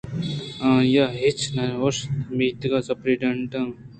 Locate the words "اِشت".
1.83-2.01